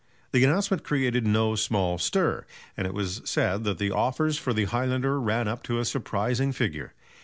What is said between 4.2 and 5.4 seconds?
for the highlander